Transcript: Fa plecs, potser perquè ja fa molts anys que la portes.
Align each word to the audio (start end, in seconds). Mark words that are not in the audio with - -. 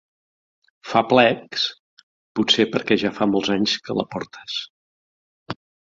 Fa 0.93 1.03
plecs, 1.11 1.67
potser 2.39 2.67
perquè 2.73 2.99
ja 3.05 3.13
fa 3.21 3.29
molts 3.35 3.55
anys 3.59 3.77
que 3.89 3.99
la 4.01 4.11
portes. 4.17 4.57